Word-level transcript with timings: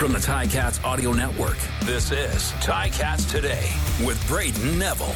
From 0.00 0.12
the 0.12 0.18
Ticats 0.18 0.82
Audio 0.82 1.12
Network, 1.12 1.58
this 1.84 2.10
is 2.10 2.52
Ticats 2.62 3.30
Today 3.30 3.70
with 4.02 4.18
Brayden 4.30 4.78
Neville. 4.78 5.14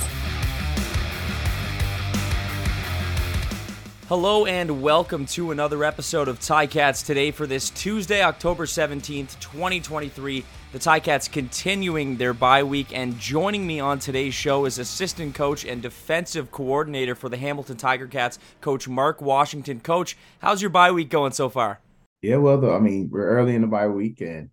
Hello 4.09 4.45
and 4.45 4.83
welcome 4.83 5.25
to 5.25 5.53
another 5.53 5.85
episode 5.85 6.29
of 6.29 6.39
Ticats 6.39 7.03
Today 7.03 7.31
for 7.31 7.47
this 7.47 7.71
Tuesday, 7.71 8.23
October 8.23 8.67
17th, 8.67 9.41
2023. 9.41 10.45
The 10.73 10.79
Ticats 10.79 11.33
continuing 11.33 12.19
their 12.19 12.35
bye 12.35 12.63
week 12.63 12.89
and 12.95 13.19
joining 13.19 13.67
me 13.67 13.81
on 13.81 13.99
today's 13.99 14.35
show 14.35 14.67
is 14.67 14.79
assistant 14.79 15.35
coach 15.35 15.65
and 15.65 15.81
defensive 15.81 16.51
coordinator 16.51 17.15
for 17.15 17.31
the 17.31 17.39
Hamilton 17.39 17.79
Tiger 17.79 18.07
Cats, 18.07 18.39
Coach 18.61 18.87
Mark 18.87 19.23
Washington. 19.23 19.81
Coach, 19.81 20.15
how's 20.41 20.61
your 20.61 20.69
bye 20.69 20.93
week 20.93 21.09
going 21.09 21.33
so 21.33 21.49
far? 21.49 21.81
Yeah, 22.21 22.37
well, 22.37 22.61
though, 22.61 22.77
I 22.77 22.81
mean, 22.81 23.09
we're 23.11 23.27
early 23.27 23.55
in 23.55 23.63
the 23.63 23.67
bye 23.67 23.89
week 23.89 24.21
and 24.21 24.51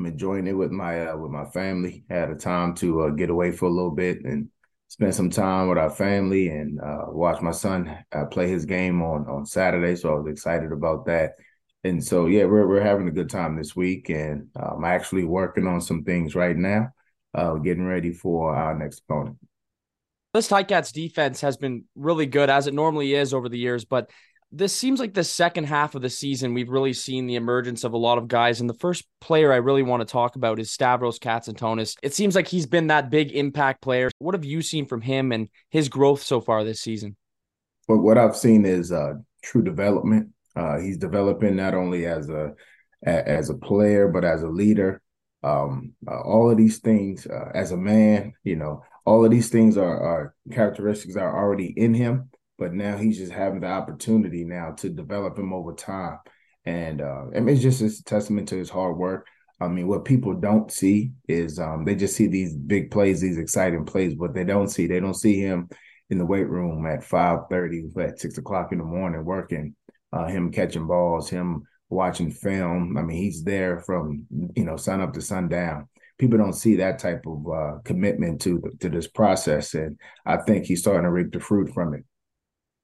I'm 0.00 0.06
enjoying 0.06 0.46
it 0.46 0.54
with 0.54 0.70
my 0.70 1.08
uh, 1.08 1.16
with 1.18 1.30
my 1.30 1.44
family. 1.44 2.04
Had 2.08 2.30
a 2.30 2.34
time 2.34 2.74
to 2.76 3.02
uh, 3.02 3.10
get 3.10 3.28
away 3.28 3.52
for 3.52 3.66
a 3.66 3.70
little 3.70 3.90
bit 3.90 4.24
and 4.24 4.48
spend 4.88 5.14
some 5.14 5.28
time 5.28 5.68
with 5.68 5.76
our 5.76 5.90
family 5.90 6.48
and 6.48 6.80
uh, 6.80 7.04
watch 7.08 7.42
my 7.42 7.50
son 7.50 7.98
uh, 8.10 8.24
play 8.24 8.48
his 8.48 8.64
game 8.64 9.02
on 9.02 9.28
on 9.28 9.44
Saturday. 9.44 9.94
So 9.96 10.10
I 10.10 10.18
was 10.18 10.32
excited 10.32 10.72
about 10.72 11.04
that. 11.04 11.32
And 11.84 12.02
so 12.02 12.26
yeah, 12.26 12.44
we're 12.46 12.66
we're 12.66 12.80
having 12.82 13.08
a 13.08 13.12
good 13.12 13.28
time 13.28 13.56
this 13.56 13.76
week, 13.76 14.08
and 14.08 14.48
I'm 14.56 14.84
actually 14.84 15.24
working 15.24 15.66
on 15.66 15.82
some 15.82 16.02
things 16.02 16.34
right 16.34 16.56
now, 16.56 16.88
uh, 17.34 17.54
getting 17.56 17.84
ready 17.84 18.14
for 18.14 18.54
our 18.56 18.74
next 18.74 19.00
opponent. 19.00 19.36
This 20.32 20.48
Ticats 20.48 20.92
defense 20.92 21.42
has 21.42 21.58
been 21.58 21.84
really 21.94 22.26
good 22.26 22.48
as 22.48 22.66
it 22.68 22.72
normally 22.72 23.14
is 23.14 23.34
over 23.34 23.50
the 23.50 23.58
years, 23.58 23.84
but 23.84 24.10
this 24.52 24.74
seems 24.74 24.98
like 24.98 25.14
the 25.14 25.22
second 25.22 25.64
half 25.64 25.94
of 25.94 26.02
the 26.02 26.10
season 26.10 26.54
we've 26.54 26.70
really 26.70 26.92
seen 26.92 27.26
the 27.26 27.36
emergence 27.36 27.84
of 27.84 27.92
a 27.92 27.98
lot 27.98 28.18
of 28.18 28.26
guys. 28.26 28.60
And 28.60 28.68
the 28.68 28.74
first 28.74 29.04
player 29.20 29.52
i 29.52 29.56
really 29.56 29.82
want 29.82 30.00
to 30.00 30.10
talk 30.10 30.36
about 30.36 30.58
is 30.58 30.70
stavros 30.70 31.18
katsantonis 31.18 31.96
it 32.02 32.14
seems 32.14 32.34
like 32.34 32.48
he's 32.48 32.66
been 32.66 32.88
that 32.88 33.10
big 33.10 33.32
impact 33.32 33.82
player. 33.82 34.10
What 34.18 34.34
have 34.34 34.44
you 34.44 34.62
seen 34.62 34.86
from 34.86 35.00
him 35.00 35.32
and 35.32 35.48
his 35.70 35.88
growth 35.88 36.22
so 36.22 36.40
far 36.40 36.64
this 36.64 36.80
season? 36.80 37.16
Well 37.88 37.98
what 38.00 38.18
i've 38.18 38.36
seen 38.36 38.64
is 38.64 38.92
uh, 38.92 39.14
true 39.42 39.62
development. 39.62 40.30
Uh, 40.56 40.78
he's 40.78 40.98
developing 40.98 41.56
not 41.56 41.74
only 41.74 42.06
as 42.06 42.28
a 42.28 42.52
as 43.02 43.50
a 43.50 43.54
player 43.54 44.08
but 44.08 44.24
as 44.24 44.42
a 44.42 44.48
leader. 44.48 45.00
Um, 45.42 45.94
uh, 46.06 46.20
all 46.20 46.50
of 46.50 46.58
these 46.58 46.80
things 46.80 47.26
uh, 47.26 47.50
as 47.54 47.72
a 47.72 47.76
man 47.76 48.34
you 48.44 48.56
know 48.56 48.82
all 49.06 49.24
of 49.24 49.30
these 49.30 49.48
things 49.48 49.78
are, 49.78 49.98
are 49.98 50.34
characteristics 50.52 51.16
are 51.16 51.34
already 51.34 51.72
in 51.78 51.94
him 51.94 52.29
but 52.60 52.74
now 52.74 52.98
he's 52.98 53.16
just 53.16 53.32
having 53.32 53.60
the 53.60 53.66
opportunity 53.66 54.44
now 54.44 54.72
to 54.72 54.90
develop 54.90 55.38
him 55.38 55.52
over 55.52 55.72
time. 55.72 56.18
And 56.66 57.00
uh, 57.00 57.24
I 57.34 57.40
mean, 57.40 57.54
it's 57.56 57.62
just 57.62 57.80
a 57.80 58.04
testament 58.04 58.50
to 58.50 58.56
his 58.56 58.68
hard 58.68 58.98
work. 58.98 59.26
I 59.62 59.68
mean, 59.68 59.88
what 59.88 60.04
people 60.04 60.34
don't 60.34 60.70
see 60.70 61.12
is 61.26 61.58
um, 61.58 61.84
they 61.86 61.94
just 61.94 62.14
see 62.14 62.26
these 62.26 62.54
big 62.54 62.90
plays, 62.90 63.20
these 63.20 63.38
exciting 63.38 63.86
plays, 63.86 64.14
but 64.14 64.34
they 64.34 64.44
don't 64.44 64.68
see 64.68 64.86
they 64.86 65.00
don't 65.00 65.14
see 65.14 65.40
him 65.40 65.70
in 66.10 66.18
the 66.18 66.26
weight 66.26 66.48
room 66.48 66.86
at 66.86 67.02
five 67.02 67.40
thirty, 67.50 67.88
at 67.98 68.20
six 68.20 68.36
o'clock 68.36 68.72
in 68.72 68.78
the 68.78 68.84
morning 68.84 69.24
working, 69.24 69.74
uh, 70.12 70.26
him 70.26 70.52
catching 70.52 70.86
balls, 70.86 71.30
him 71.30 71.62
watching 71.88 72.30
film. 72.30 72.96
I 72.98 73.02
mean, 73.02 73.16
he's 73.16 73.42
there 73.42 73.80
from 73.80 74.26
you 74.54 74.64
know 74.64 74.76
sun 74.76 75.00
up 75.00 75.14
to 75.14 75.22
sundown. 75.22 75.88
People 76.18 76.36
don't 76.36 76.52
see 76.52 76.76
that 76.76 76.98
type 76.98 77.24
of 77.26 77.46
uh, 77.50 77.78
commitment 77.84 78.42
to 78.42 78.60
the, 78.62 78.70
to 78.80 78.90
this 78.90 79.08
process, 79.08 79.72
and 79.72 79.98
I 80.26 80.36
think 80.36 80.66
he's 80.66 80.80
starting 80.80 81.04
to 81.04 81.10
reap 81.10 81.32
the 81.32 81.40
fruit 81.40 81.72
from 81.72 81.94
it 81.94 82.04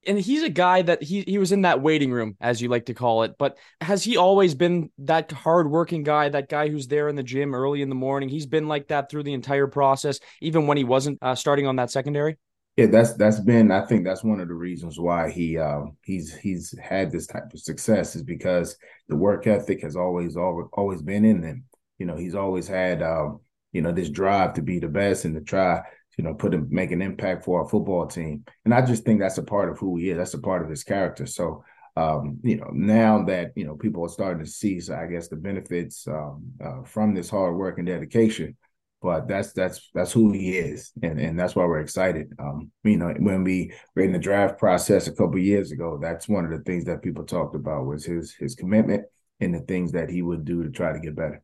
and 0.07 0.19
he's 0.19 0.43
a 0.43 0.49
guy 0.49 0.83
that 0.83 1.03
he 1.03 1.23
he 1.27 1.39
was 1.39 1.53
in 1.53 1.63
that 1.63 1.83
waiting 1.83 2.11
room, 2.13 2.37
as 2.41 2.61
you 2.61 2.69
like 2.69 2.87
to 2.87 2.95
call 2.95 3.23
it. 3.23 3.37
But 3.39 3.59
has 3.81 4.03
he 4.05 4.17
always 4.17 4.55
been 4.55 4.91
that 4.99 5.33
hardworking 5.33 6.03
guy, 6.03 6.29
that 6.29 6.49
guy 6.49 6.69
who's 6.69 6.89
there 6.89 7.09
in 7.09 7.17
the 7.17 7.23
gym 7.23 7.55
early 7.55 7.83
in 7.83 7.89
the 7.89 7.95
morning? 7.95 8.29
He's 8.29 8.47
been 8.47 8.69
like 8.69 8.89
that 8.89 9.11
through 9.11 9.25
the 9.25 9.35
entire 9.35 9.67
process, 9.67 10.21
even 10.41 10.67
when 10.67 10.77
he 10.77 10.85
wasn't 10.85 11.19
uh, 11.23 11.35
starting 11.35 11.67
on 11.67 11.77
that 11.77 11.91
secondary. 11.91 12.37
Yeah, 12.77 12.87
that's 12.87 13.15
that's 13.15 13.41
been. 13.41 13.71
I 13.71 13.87
think 13.87 14.05
that's 14.05 14.23
one 14.23 14.41
of 14.41 14.49
the 14.49 14.55
reasons 14.55 15.01
why 15.01 15.31
he 15.31 15.57
uh, 15.57 15.87
he's 16.05 16.35
he's 16.35 16.75
had 16.79 17.11
this 17.11 17.27
type 17.27 17.53
of 17.53 17.61
success 17.61 18.15
is 18.15 18.23
because 18.23 18.77
the 19.09 19.17
work 19.17 19.47
ethic 19.47 19.83
has 19.83 19.97
always 19.97 20.37
always 20.37 20.67
always 20.75 21.03
been 21.03 21.25
in 21.25 21.43
him. 21.43 21.65
You 21.99 22.05
know, 22.05 22.17
he's 22.17 22.35
always 22.35 22.69
had 22.69 23.03
um, 23.03 23.41
you 23.73 23.81
know 23.81 23.93
this 23.93 24.11
drive 24.11 24.55
to 24.55 24.63
be 24.63 24.79
the 24.79 24.89
best 24.89 25.25
and 25.25 25.35
to 25.35 25.41
try 25.41 25.83
you 26.17 26.25
know, 26.25 26.35
put 26.35 26.55
him 26.55 26.69
make 26.71 26.91
an 26.93 27.03
impact 27.03 27.45
for 27.45 27.63
our 27.63 27.69
football 27.69 28.07
team. 28.07 28.45
And 28.65 28.73
I 28.73 28.85
just 28.85 29.05
think 29.05 29.21
that's 29.21 29.39
a 29.39 29.43
part 29.43 29.71
of 29.71 29.79
who 29.79 29.97
he 29.97 30.11
is. 30.11 30.17
That's 30.17 30.35
a 30.35 30.39
part 30.39 30.63
of 30.63 30.71
his 30.71 30.85
character. 30.85 31.27
So 31.27 31.65
um, 31.97 32.39
you 32.43 32.59
know, 32.59 32.71
now 32.73 33.25
that 33.25 33.53
you 33.57 33.65
know 33.65 33.75
people 33.75 34.05
are 34.05 34.11
starting 34.11 34.45
to 34.45 34.51
see, 34.51 34.81
so 34.81 34.95
I 34.95 35.07
guess 35.07 35.29
the 35.29 35.37
benefits 35.37 36.07
um, 36.07 36.53
uh, 36.63 36.83
from 36.85 37.15
this 37.15 37.31
hard 37.31 37.57
work 37.57 37.79
and 37.79 37.87
dedication. 37.87 38.57
But 39.01 39.29
that's 39.29 39.53
that's 39.53 39.91
that's 39.95 40.13
who 40.13 40.33
he 40.33 40.59
is, 40.59 40.93
and 41.03 41.19
and 41.19 41.39
that's 41.39 41.57
why 41.57 41.65
we're 41.65 41.81
excited. 41.81 42.33
Um, 42.39 42.71
you 42.85 42.99
know, 42.99 43.15
when 43.19 43.45
we 43.45 43.73
were 43.95 44.03
in 44.03 44.13
the 44.13 44.19
draft 44.19 44.59
process 44.59 45.07
a 45.07 45.15
couple 45.15 45.39
years 45.39 45.71
ago, 45.71 45.99
that's 46.01 46.29
one 46.29 46.45
of 46.45 46.51
the 46.51 46.65
things 46.65 46.85
that 46.85 47.03
people 47.03 47.25
talked 47.25 47.55
about 47.55 47.87
was 47.87 48.05
his 48.05 48.35
his 48.35 48.55
commitment 48.55 49.05
and 49.41 49.55
the 49.55 49.61
things 49.61 49.93
that 49.93 50.11
he 50.11 50.23
would 50.23 50.45
do 50.45 50.63
to 50.65 50.71
try 50.71 50.93
to 50.93 51.01
get 51.01 51.17
better. 51.17 51.43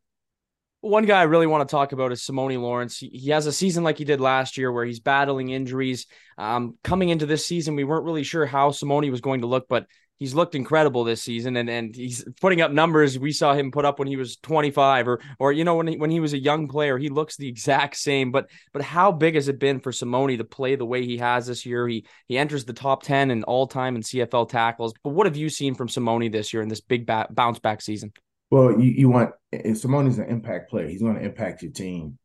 One 0.82 1.06
guy 1.06 1.20
I 1.20 1.24
really 1.24 1.46
want 1.46 1.66
to 1.66 1.70
talk 1.70 1.92
about 1.92 2.10
is 2.10 2.22
Simoni 2.22 2.60
Lawrence. 2.60 2.98
He, 2.98 3.30
has 3.30 3.46
a 3.46 3.52
season 3.52 3.84
like 3.84 3.98
he 3.98 4.04
did 4.04 4.20
last 4.20 4.58
year 4.58 4.72
where 4.72 4.84
he's 4.84 4.98
battling 4.98 5.50
injuries. 5.50 6.08
Um, 6.36 6.76
coming 6.82 7.08
into 7.08 7.24
this 7.24 7.46
season, 7.46 7.76
we 7.76 7.84
weren't 7.84 8.04
really 8.04 8.24
sure 8.24 8.46
how 8.46 8.70
Simoni 8.70 9.08
was 9.08 9.20
going 9.20 9.42
to 9.42 9.46
look, 9.46 9.68
but 9.68 9.86
he's 10.18 10.34
looked 10.34 10.56
incredible 10.56 11.04
this 11.04 11.22
season 11.22 11.56
and 11.56 11.70
and 11.70 11.94
he's 11.94 12.24
putting 12.40 12.60
up 12.60 12.72
numbers. 12.72 13.16
We 13.16 13.30
saw 13.30 13.54
him 13.54 13.70
put 13.70 13.84
up 13.84 14.00
when 14.00 14.08
he 14.08 14.16
was 14.16 14.36
25 14.38 15.06
or 15.06 15.20
or 15.38 15.52
you 15.52 15.62
know 15.62 15.76
when 15.76 15.86
he, 15.86 15.96
when 15.96 16.10
he 16.10 16.18
was 16.18 16.32
a 16.32 16.38
young 16.38 16.66
player 16.66 16.98
he 16.98 17.10
looks 17.10 17.36
the 17.36 17.48
exact 17.48 17.96
same. 17.96 18.32
But 18.32 18.50
but 18.72 18.82
how 18.82 19.12
big 19.12 19.36
has 19.36 19.46
it 19.46 19.60
been 19.60 19.78
for 19.78 19.92
Simoni 19.92 20.38
to 20.38 20.44
play 20.44 20.74
the 20.74 20.84
way 20.84 21.04
he 21.04 21.18
has 21.18 21.46
this 21.46 21.64
year? 21.64 21.86
He 21.86 22.06
he 22.26 22.38
enters 22.38 22.64
the 22.64 22.72
top 22.72 23.04
10 23.04 23.30
in 23.30 23.44
all 23.44 23.68
time 23.68 23.94
in 23.94 24.02
CFL 24.02 24.48
tackles. 24.48 24.94
But 25.04 25.10
what 25.10 25.26
have 25.26 25.36
you 25.36 25.48
seen 25.48 25.76
from 25.76 25.86
Simoni 25.86 26.30
this 26.30 26.52
year 26.52 26.62
in 26.62 26.68
this 26.68 26.80
big 26.80 27.06
ba- 27.06 27.28
bounce 27.30 27.60
back 27.60 27.80
season 27.80 28.12
well, 28.52 28.78
you, 28.78 28.90
you 28.90 29.08
want 29.08 29.30
if 29.50 29.78
Simoni's 29.78 30.18
an 30.18 30.28
impact 30.28 30.68
player, 30.68 30.86
he's 30.86 31.00
going 31.00 31.14
to 31.14 31.24
impact 31.24 31.62
your 31.62 31.72
team. 31.72 32.18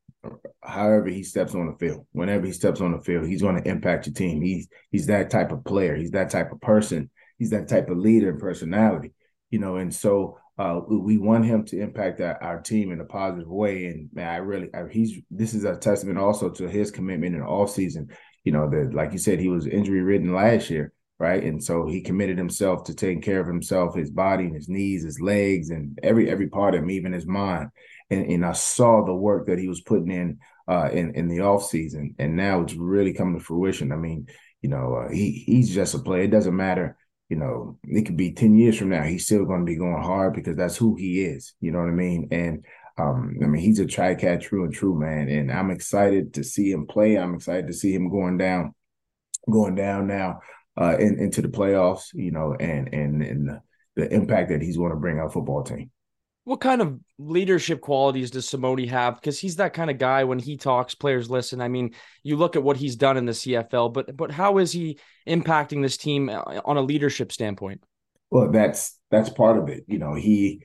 However, 0.61 1.07
he 1.07 1.23
steps 1.23 1.55
on 1.55 1.67
the 1.67 1.77
field. 1.77 2.05
Whenever 2.11 2.45
he 2.45 2.51
steps 2.51 2.81
on 2.81 2.91
the 2.91 2.99
field, 2.99 3.25
he's 3.25 3.41
going 3.41 3.55
to 3.55 3.69
impact 3.69 4.07
your 4.07 4.13
team. 4.13 4.41
He's 4.41 4.67
he's 4.91 5.05
that 5.05 5.29
type 5.29 5.53
of 5.53 5.63
player. 5.63 5.95
He's 5.95 6.11
that 6.11 6.29
type 6.29 6.51
of 6.51 6.59
person. 6.59 7.09
He's 7.39 7.51
that 7.51 7.69
type 7.69 7.89
of 7.89 7.97
leader 7.97 8.29
and 8.29 8.41
personality. 8.41 9.13
You 9.51 9.59
know, 9.59 9.77
and 9.77 9.95
so 9.95 10.38
uh, 10.57 10.81
we 10.89 11.17
want 11.17 11.45
him 11.45 11.63
to 11.63 11.79
impact 11.79 12.19
our, 12.19 12.44
our, 12.44 12.59
team 12.59 12.91
in 12.91 12.99
a 12.99 13.05
positive 13.05 13.47
way. 13.47 13.85
And 13.85 14.09
man, 14.11 14.27
I 14.27 14.38
really, 14.38 14.67
I, 14.73 14.83
he's 14.91 15.21
this 15.31 15.53
is 15.53 15.63
a 15.63 15.77
testament 15.77 16.17
also 16.17 16.49
to 16.49 16.67
his 16.67 16.91
commitment 16.91 17.35
in 17.35 17.41
the 17.41 17.47
off 17.47 17.69
season. 17.69 18.09
You 18.44 18.51
know, 18.51 18.69
that 18.69 18.94
like 18.94 19.13
you 19.13 19.17
said, 19.17 19.39
he 19.39 19.47
was 19.47 19.65
injury 19.65 20.01
ridden 20.01 20.33
last 20.33 20.69
year 20.69 20.91
right? 21.19 21.44
And 21.44 21.63
so 21.63 21.88
he 21.88 22.01
committed 22.01 22.38
himself 22.38 22.83
to 22.85 22.94
taking 22.94 23.22
care 23.22 23.39
of 23.39 23.47
himself, 23.47 23.95
his 23.95 24.11
body 24.11 24.45
and 24.45 24.55
his 24.55 24.69
knees, 24.69 25.03
his 25.03 25.19
legs, 25.19 25.69
and 25.69 25.97
every 26.03 26.29
every 26.29 26.47
part 26.47 26.75
of 26.75 26.83
him, 26.83 26.91
even 26.91 27.11
his 27.11 27.25
mind. 27.25 27.69
And, 28.09 28.25
and 28.25 28.45
I 28.45 28.53
saw 28.53 29.03
the 29.03 29.16
work 29.16 29.47
that 29.47 29.59
he 29.59 29.67
was 29.67 29.81
putting 29.81 30.11
in 30.11 30.39
uh, 30.67 30.89
in 30.91 31.16
in 31.16 31.27
the 31.27 31.41
off 31.41 31.66
season, 31.66 32.16
and 32.19 32.35
now 32.35 32.61
it's 32.61 32.73
really 32.73 33.13
coming 33.13 33.38
to 33.38 33.44
fruition. 33.44 33.91
I 33.91 33.95
mean, 33.95 34.27
you 34.61 34.69
know, 34.69 34.94
uh, 34.95 35.11
he 35.11 35.44
he's 35.45 35.73
just 35.73 35.95
a 35.95 36.00
player. 36.00 36.23
It 36.23 36.31
doesn't 36.31 36.56
matter. 36.56 36.97
You 37.29 37.38
know, 37.38 37.79
it 37.83 38.06
could 38.06 38.17
be 38.17 38.33
ten 38.33 38.56
years 38.56 38.77
from 38.77 38.89
now. 38.89 39.03
He's 39.03 39.25
still 39.25 39.45
going 39.45 39.61
to 39.61 39.66
be 39.66 39.75
going 39.75 40.03
hard 40.03 40.33
because 40.33 40.56
that's 40.56 40.77
who 40.77 40.95
he 40.95 41.23
is. 41.25 41.53
You 41.59 41.72
know 41.72 41.79
what 41.79 41.89
I 41.89 41.94
mean? 41.94 42.27
And 42.31 42.63
um, 43.00 43.38
I 43.44 43.47
mean, 43.47 43.61
he's 43.61 43.79
a 43.79 43.85
Ticat 43.85 44.41
true 44.41 44.66
and 44.66 44.73
true 44.73 44.97
man, 44.97 45.29
and 45.29 45.51
I'm 45.51 45.72
excited 45.72 46.35
to 46.35 46.44
see 46.44 46.72
him 46.72 46.85
play. 46.85 47.17
I'm 47.17 47.33
excited 47.33 47.67
to 47.67 47.73
see 47.73 47.91
him 47.91 48.09
going 48.09 48.38
down, 48.38 48.75
going 49.50 49.73
down 49.73 50.06
now 50.06 50.41
uh, 50.79 50.95
in, 50.99 51.19
into 51.19 51.41
the 51.41 51.47
playoffs, 51.47 52.13
you 52.13 52.31
know, 52.31 52.55
and 52.59 52.93
and 52.93 53.23
and 53.23 53.47
the, 53.47 53.61
the 53.95 54.13
impact 54.13 54.49
that 54.49 54.61
he's 54.61 54.77
going 54.77 54.91
to 54.91 54.97
bring 54.97 55.19
our 55.19 55.29
football 55.29 55.63
team. 55.63 55.89
What 56.44 56.62
kind 56.62 56.81
of 56.81 56.97
leadership 57.18 57.81
qualities 57.81 58.31
does 58.31 58.47
Simoni 58.47 58.88
have? 58.88 59.15
Because 59.15 59.38
he's 59.38 59.57
that 59.57 59.74
kind 59.74 59.89
of 59.89 59.97
guy. 59.97 60.24
When 60.24 60.39
he 60.39 60.56
talks, 60.56 60.95
players 60.95 61.29
listen. 61.29 61.59
I 61.59 61.68
mean, 61.68 61.94
you 62.24 62.38
look 62.38 62.56
at 62.56 62.63
what 62.63 62.77
he's 62.77 62.95
done 62.95 63.18
in 63.18 63.25
the 63.25 63.33
CFL, 63.33 63.91
but 63.91 64.15
but 64.15 64.31
how 64.31 64.59
is 64.59 64.71
he 64.71 65.00
impacting 65.27 65.81
this 65.81 65.97
team 65.97 66.29
uh, 66.29 66.62
on 66.63 66.77
a 66.77 66.81
leadership 66.81 67.31
standpoint? 67.31 67.83
Well, 68.29 68.51
that's 68.51 68.97
that's 69.09 69.29
part 69.29 69.57
of 69.57 69.69
it. 69.69 69.83
You 69.88 70.00
know, 70.00 70.13
he, 70.13 70.63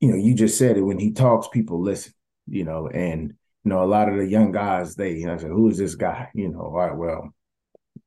you 0.00 0.08
know, 0.10 0.16
you 0.16 0.34
just 0.34 0.58
said 0.58 0.76
it. 0.76 0.82
When 0.82 0.98
he 0.98 1.12
talks, 1.12 1.48
people 1.48 1.82
listen. 1.82 2.12
You 2.46 2.64
know, 2.64 2.88
and 2.88 3.34
you 3.64 3.68
know, 3.68 3.82
a 3.82 3.86
lot 3.86 4.08
of 4.08 4.16
the 4.16 4.26
young 4.26 4.52
guys, 4.52 4.94
they, 4.94 5.12
you 5.12 5.26
know, 5.26 5.36
say, 5.38 5.48
who 5.48 5.68
is 5.70 5.78
this 5.78 5.94
guy? 5.94 6.28
You 6.34 6.50
know, 6.50 6.60
all 6.60 6.72
right, 6.72 6.96
well, 6.96 7.34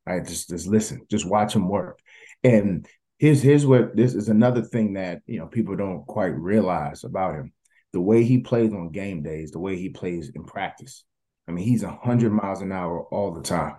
Right, 0.08 0.26
just 0.26 0.48
just 0.48 0.66
listen, 0.66 1.02
just 1.10 1.26
watch 1.26 1.54
him 1.54 1.68
work. 1.68 2.00
And 2.42 2.88
here's 3.18 3.42
here's 3.42 3.66
what 3.66 3.94
this 3.94 4.14
is 4.14 4.30
another 4.30 4.62
thing 4.62 4.94
that 4.94 5.20
you 5.26 5.38
know 5.38 5.46
people 5.46 5.76
don't 5.76 6.06
quite 6.06 6.34
realize 6.34 7.04
about 7.04 7.34
him. 7.34 7.52
The 7.92 8.00
way 8.00 8.24
he 8.24 8.38
plays 8.38 8.72
on 8.72 8.90
game 8.90 9.22
days, 9.22 9.50
the 9.50 9.58
way 9.58 9.76
he 9.76 9.90
plays 9.90 10.30
in 10.34 10.44
practice. 10.44 11.04
I 11.46 11.52
mean, 11.52 11.66
he's 11.66 11.82
hundred 11.82 12.32
miles 12.32 12.62
an 12.62 12.72
hour 12.72 13.02
all 13.10 13.34
the 13.34 13.42
time. 13.42 13.76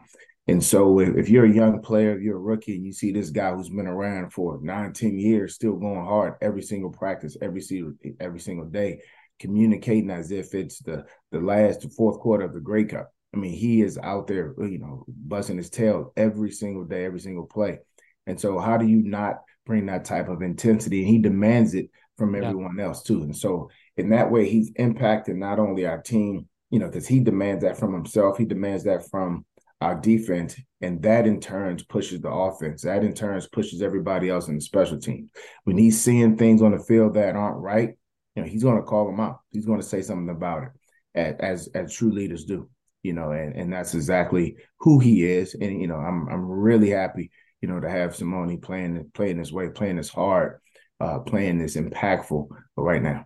And 0.47 0.63
so 0.63 0.99
if, 0.99 1.15
if, 1.15 1.29
you're 1.29 1.45
a 1.45 1.53
young 1.53 1.81
player, 1.81 2.15
if 2.15 2.21
you're 2.21 2.37
a 2.37 2.39
rookie, 2.39 2.75
and 2.75 2.85
you 2.85 2.91
see 2.91 3.11
this 3.11 3.29
guy 3.29 3.51
who's 3.51 3.69
been 3.69 3.85
around 3.85 4.33
for 4.33 4.59
nine, 4.61 4.93
ten 4.93 5.17
years, 5.17 5.55
still 5.55 5.77
going 5.77 6.03
hard 6.03 6.35
every 6.41 6.63
single 6.63 6.91
practice, 6.91 7.37
every 7.41 7.61
single 7.61 7.93
every 8.19 8.39
single 8.39 8.65
day, 8.67 9.01
communicating 9.39 10.11
as 10.11 10.29
if 10.29 10.53
it's 10.53 10.77
the 10.79 11.05
the 11.31 11.39
last 11.39 11.91
fourth 11.97 12.19
quarter 12.19 12.45
of 12.45 12.53
the 12.53 12.59
Grey 12.59 12.85
Cup. 12.85 13.11
I 13.33 13.37
mean, 13.37 13.53
he 13.53 13.81
is 13.81 13.97
out 13.97 14.27
there, 14.27 14.53
you 14.57 14.79
know, 14.79 15.05
busting 15.07 15.57
his 15.57 15.69
tail 15.69 16.13
every 16.17 16.51
single 16.51 16.83
day, 16.83 17.05
every 17.05 17.19
single 17.19 17.45
play. 17.45 17.79
And 18.25 18.39
so, 18.39 18.59
how 18.59 18.77
do 18.77 18.87
you 18.87 19.03
not 19.03 19.41
bring 19.65 19.85
that 19.87 20.05
type 20.05 20.29
of 20.29 20.41
intensity? 20.41 20.99
And 20.99 21.09
he 21.09 21.19
demands 21.19 21.73
it 21.75 21.89
from 22.17 22.35
everyone 22.35 22.75
yeah. 22.77 22.85
else 22.85 23.03
too. 23.03 23.23
And 23.23 23.35
so, 23.35 23.69
in 23.97 24.09
that 24.09 24.31
way, 24.31 24.49
he's 24.49 24.71
impacting 24.73 25.35
not 25.35 25.59
only 25.59 25.85
our 25.85 26.01
team, 26.01 26.47
you 26.69 26.79
know, 26.79 26.87
because 26.87 27.07
he 27.07 27.19
demands 27.19 27.63
that 27.63 27.77
from 27.77 27.93
himself, 27.93 28.37
he 28.37 28.45
demands 28.45 28.83
that 28.85 29.09
from 29.09 29.45
our 29.81 29.95
defense, 29.95 30.59
and 30.81 31.01
that 31.03 31.25
in 31.25 31.39
turns 31.39 31.83
pushes 31.83 32.21
the 32.21 32.29
offense. 32.29 32.81
That 32.81 33.03
in 33.03 33.13
turns 33.13 33.47
pushes 33.47 33.81
everybody 33.81 34.29
else 34.29 34.47
in 34.47 34.55
the 34.55 34.61
special 34.61 34.99
team. 34.99 35.29
When 35.63 35.77
he's 35.77 36.01
seeing 36.01 36.35
things 36.35 36.61
on 36.61 36.71
the 36.71 36.79
field 36.79 37.13
that 37.13 37.35
aren't 37.35 37.61
right, 37.61 37.91
you 38.35 38.43
know, 38.43 38.47
he's 38.49 38.63
going 38.63 38.77
to 38.77 38.83
call 38.83 39.05
them 39.05 39.19
out. 39.19 39.39
He's 39.51 39.65
going 39.65 39.79
to 39.79 39.87
say 39.87 40.01
something 40.01 40.29
about 40.29 40.63
it, 40.63 41.37
as 41.39 41.69
as 41.73 41.93
true 41.93 42.11
leaders 42.11 42.45
do. 42.45 42.69
You 43.03 43.13
know, 43.13 43.31
and 43.31 43.55
and 43.55 43.71
that's 43.71 43.95
exactly 43.95 44.57
who 44.79 44.99
he 44.99 45.25
is. 45.25 45.53
And 45.53 45.81
you 45.81 45.87
know, 45.87 45.95
I'm 45.95 46.27
I'm 46.27 46.45
really 46.45 46.89
happy, 46.89 47.31
you 47.61 47.67
know, 47.69 47.79
to 47.79 47.89
have 47.89 48.15
Simoni 48.15 48.61
playing 48.61 49.11
playing 49.13 49.37
this 49.37 49.51
way, 49.51 49.69
playing 49.69 49.95
this 49.95 50.09
hard, 50.09 50.59
uh, 50.99 51.19
playing 51.19 51.59
this 51.59 51.77
impactful 51.77 52.47
right 52.75 53.01
now 53.01 53.25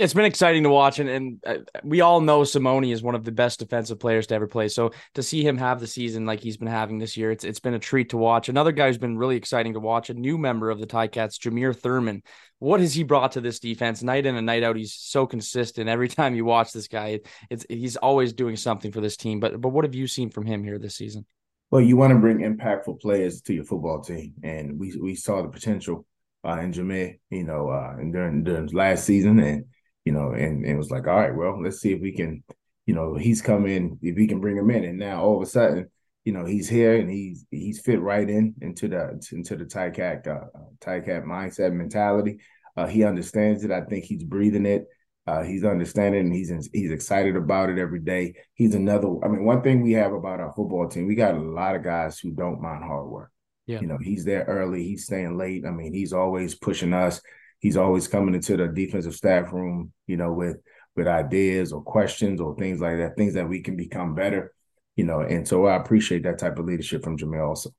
it's 0.00 0.14
been 0.14 0.24
exciting 0.24 0.62
to 0.62 0.70
watch, 0.70 0.98
and, 0.98 1.08
and 1.10 1.44
uh, 1.46 1.56
we 1.84 2.00
all 2.00 2.22
know 2.22 2.40
Simoni 2.40 2.92
is 2.92 3.02
one 3.02 3.14
of 3.14 3.22
the 3.22 3.32
best 3.32 3.58
defensive 3.58 4.00
players 4.00 4.26
to 4.28 4.34
ever 4.34 4.46
play. 4.46 4.68
So 4.68 4.92
to 5.14 5.22
see 5.22 5.46
him 5.46 5.58
have 5.58 5.78
the 5.78 5.86
season 5.86 6.24
like 6.24 6.40
he's 6.40 6.56
been 6.56 6.68
having 6.68 6.98
this 6.98 7.18
year, 7.18 7.30
it's 7.30 7.44
it's 7.44 7.60
been 7.60 7.74
a 7.74 7.78
treat 7.78 8.08
to 8.10 8.16
watch. 8.16 8.48
Another 8.48 8.72
guy 8.72 8.86
who's 8.86 8.96
been 8.96 9.18
really 9.18 9.36
exciting 9.36 9.74
to 9.74 9.80
watch, 9.80 10.08
a 10.08 10.14
new 10.14 10.38
member 10.38 10.70
of 10.70 10.80
the 10.80 10.86
Ticats, 10.86 11.38
Jameer 11.38 11.76
Thurman. 11.76 12.22
What 12.58 12.80
has 12.80 12.94
he 12.94 13.02
brought 13.02 13.32
to 13.32 13.42
this 13.42 13.60
defense 13.60 14.02
night 14.02 14.24
in 14.24 14.36
and 14.36 14.46
night 14.46 14.62
out? 14.62 14.76
He's 14.76 14.94
so 14.94 15.26
consistent. 15.26 15.90
Every 15.90 16.08
time 16.20 16.34
you 16.34 16.46
watch 16.46 16.72
this 16.72 16.88
guy, 16.88 17.20
it's 17.50 17.66
he's 17.68 17.96
always 17.96 18.32
doing 18.32 18.56
something 18.56 18.92
for 18.92 19.02
this 19.02 19.18
team. 19.18 19.38
But 19.38 19.60
but 19.60 19.68
what 19.68 19.84
have 19.84 19.94
you 19.94 20.06
seen 20.06 20.30
from 20.30 20.46
him 20.46 20.64
here 20.64 20.78
this 20.78 20.96
season? 20.96 21.26
Well, 21.70 21.82
you 21.82 21.98
want 21.98 22.12
to 22.14 22.18
bring 22.18 22.38
impactful 22.38 23.00
players 23.00 23.42
to 23.42 23.54
your 23.54 23.64
football 23.64 24.00
team, 24.00 24.32
and 24.42 24.80
we 24.80 24.96
we 25.00 25.14
saw 25.14 25.42
the 25.42 25.48
potential 25.48 26.06
uh, 26.42 26.58
in 26.60 26.72
Jameer, 26.72 27.18
you 27.28 27.44
know, 27.44 27.68
uh, 27.68 27.96
during 27.96 28.44
during 28.44 28.66
last 28.68 29.04
season, 29.04 29.38
and 29.40 29.66
you 30.04 30.12
know, 30.12 30.32
and, 30.32 30.64
and 30.64 30.66
it 30.66 30.76
was 30.76 30.90
like, 30.90 31.06
all 31.06 31.18
right, 31.18 31.34
well, 31.34 31.62
let's 31.62 31.80
see 31.80 31.92
if 31.92 32.00
we 32.00 32.12
can, 32.12 32.42
you 32.86 32.94
know, 32.94 33.14
he's 33.16 33.42
coming, 33.42 33.98
if 34.02 34.16
we 34.16 34.26
can 34.26 34.40
bring 34.40 34.56
him 34.56 34.70
in. 34.70 34.84
And 34.84 34.98
now 34.98 35.22
all 35.22 35.36
of 35.36 35.42
a 35.42 35.50
sudden, 35.50 35.88
you 36.24 36.32
know, 36.32 36.44
he's 36.44 36.68
here 36.68 36.96
and 36.96 37.10
he's 37.10 37.46
he's 37.50 37.80
fit 37.80 38.00
right 38.00 38.28
in 38.28 38.54
into 38.60 38.88
the 38.88 39.20
into 39.32 39.56
the 39.56 39.64
Ticat 39.64 40.26
uh, 40.26 40.46
Ticat 40.80 41.24
mindset 41.24 41.72
mentality. 41.72 42.40
Uh, 42.76 42.86
he 42.86 43.04
understands 43.04 43.64
it. 43.64 43.70
I 43.70 43.82
think 43.82 44.04
he's 44.04 44.24
breathing 44.24 44.66
it. 44.66 44.86
Uh, 45.26 45.42
he's 45.42 45.64
understanding 45.64 46.26
and 46.26 46.34
he's 46.34 46.50
he's 46.72 46.90
excited 46.90 47.36
about 47.36 47.70
it 47.70 47.78
every 47.78 48.00
day. 48.00 48.34
He's 48.54 48.74
another. 48.74 49.08
I 49.24 49.28
mean, 49.28 49.44
one 49.44 49.62
thing 49.62 49.82
we 49.82 49.92
have 49.92 50.12
about 50.12 50.40
our 50.40 50.52
football 50.52 50.88
team, 50.88 51.06
we 51.06 51.14
got 51.14 51.34
a 51.34 51.40
lot 51.40 51.76
of 51.76 51.84
guys 51.84 52.18
who 52.18 52.32
don't 52.32 52.60
mind 52.60 52.84
hard 52.84 53.08
work. 53.08 53.30
Yeah. 53.66 53.80
You 53.80 53.86
know, 53.86 53.98
he's 53.98 54.24
there 54.24 54.44
early. 54.44 54.82
He's 54.82 55.04
staying 55.04 55.38
late. 55.38 55.64
I 55.64 55.70
mean, 55.70 55.94
he's 55.94 56.12
always 56.12 56.54
pushing 56.54 56.92
us 56.92 57.20
he's 57.60 57.76
always 57.76 58.08
coming 58.08 58.34
into 58.34 58.56
the 58.56 58.66
defensive 58.66 59.14
staff 59.14 59.52
room, 59.52 59.92
you 60.06 60.16
know, 60.16 60.32
with 60.32 60.56
with 60.96 61.06
ideas 61.06 61.72
or 61.72 61.82
questions 61.82 62.40
or 62.40 62.56
things 62.56 62.80
like 62.80 62.96
that, 62.98 63.16
things 63.16 63.34
that 63.34 63.48
we 63.48 63.62
can 63.62 63.76
become 63.76 64.14
better, 64.14 64.52
you 64.96 65.04
know. 65.04 65.20
And 65.20 65.46
so 65.46 65.66
I 65.66 65.76
appreciate 65.76 66.24
that 66.24 66.38
type 66.38 66.58
of 66.58 66.66
leadership 66.66 67.04
from 67.04 67.16
Jameer 67.16 67.46
also. 67.48 67.70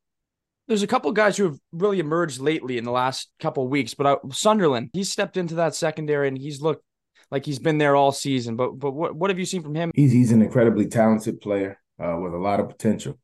There's 0.67 0.83
a 0.83 0.87
couple 0.87 1.11
guys 1.11 1.35
who 1.35 1.43
have 1.45 1.57
really 1.73 1.99
emerged 1.99 2.39
lately 2.39 2.77
in 2.77 2.85
the 2.85 2.91
last 2.91 3.29
couple 3.39 3.67
weeks, 3.67 3.93
but 3.93 4.05
uh, 4.05 4.17
Sunderland, 4.31 4.91
he's 4.93 5.11
stepped 5.11 5.35
into 5.35 5.55
that 5.55 5.75
secondary 5.75 6.29
and 6.29 6.37
he's 6.37 6.61
looked 6.61 6.85
like 7.29 7.45
he's 7.45 7.59
been 7.59 7.77
there 7.77 7.95
all 7.95 8.11
season. 8.11 8.55
But 8.55 8.79
but 8.79 8.91
what 8.91 9.15
what 9.15 9.29
have 9.29 9.39
you 9.39 9.45
seen 9.45 9.63
from 9.63 9.75
him? 9.75 9.91
He's 9.93 10.11
he's 10.11 10.31
an 10.31 10.41
incredibly 10.41 10.87
talented 10.87 11.41
player 11.41 11.79
uh, 11.99 12.17
with 12.17 12.33
a 12.33 12.37
lot 12.37 12.59
of 12.59 12.69
potential. 12.69 13.19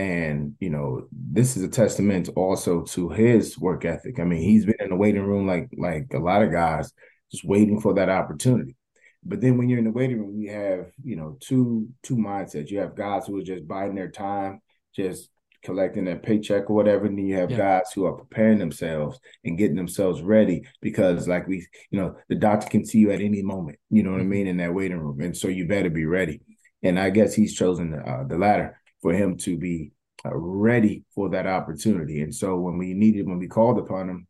And, 0.00 0.54
you 0.60 0.70
know, 0.70 1.08
this 1.12 1.58
is 1.58 1.62
a 1.62 1.68
testament 1.68 2.30
also 2.34 2.84
to 2.94 3.10
his 3.10 3.58
work 3.58 3.84
ethic. 3.84 4.18
I 4.18 4.24
mean, 4.24 4.40
he's 4.40 4.64
been 4.64 4.80
in 4.80 4.88
the 4.88 4.96
waiting 4.96 5.26
room 5.30 5.46
like 5.46 5.68
like 5.76 6.06
a 6.14 6.18
lot 6.18 6.42
of 6.42 6.50
guys, 6.50 6.90
just 7.30 7.44
waiting 7.44 7.82
for 7.82 7.92
that 7.94 8.08
opportunity. 8.08 8.76
But 9.22 9.42
then 9.42 9.58
when 9.58 9.68
you're 9.68 9.78
in 9.78 9.84
the 9.84 9.90
waiting 9.90 10.18
room, 10.18 10.40
you 10.40 10.52
have, 10.52 10.86
you 11.04 11.16
know, 11.16 11.36
two 11.40 11.90
two 12.02 12.16
mindsets. 12.16 12.70
You 12.70 12.78
have 12.78 12.96
guys 12.96 13.26
who 13.26 13.38
are 13.38 13.42
just 13.52 13.68
biding 13.68 13.96
their 13.96 14.10
time, 14.10 14.62
just 14.96 15.28
collecting 15.62 16.06
their 16.06 16.18
paycheck 16.18 16.70
or 16.70 16.76
whatever. 16.76 17.04
And 17.04 17.18
then 17.18 17.26
you 17.26 17.36
have 17.36 17.50
yeah. 17.50 17.58
guys 17.58 17.92
who 17.94 18.06
are 18.06 18.14
preparing 18.14 18.58
themselves 18.58 19.20
and 19.44 19.58
getting 19.58 19.76
themselves 19.76 20.22
ready 20.22 20.66
because, 20.80 21.28
like 21.28 21.46
we, 21.46 21.66
you 21.90 22.00
know, 22.00 22.16
the 22.30 22.36
doctor 22.36 22.70
can 22.70 22.86
see 22.86 23.00
you 23.00 23.10
at 23.10 23.20
any 23.20 23.42
moment. 23.42 23.78
You 23.90 24.02
know 24.02 24.12
what 24.12 24.20
I 24.20 24.22
mm-hmm. 24.22 24.30
mean 24.30 24.46
in 24.46 24.56
that 24.56 24.72
waiting 24.72 24.98
room, 24.98 25.20
and 25.20 25.36
so 25.36 25.48
you 25.48 25.68
better 25.68 25.90
be 25.90 26.06
ready. 26.06 26.40
And 26.82 26.98
I 26.98 27.10
guess 27.10 27.34
he's 27.34 27.54
chosen 27.54 27.90
the, 27.90 27.98
uh, 27.98 28.24
the 28.24 28.38
latter 28.38 28.79
for 29.02 29.12
him 29.12 29.36
to 29.38 29.56
be 29.56 29.92
uh, 30.24 30.34
ready 30.34 31.04
for 31.14 31.30
that 31.30 31.46
opportunity. 31.46 32.22
And 32.22 32.34
so 32.34 32.56
when 32.56 32.78
we 32.78 32.94
needed, 32.94 33.26
when 33.26 33.38
we 33.38 33.48
called 33.48 33.78
upon 33.78 34.08
him, 34.08 34.26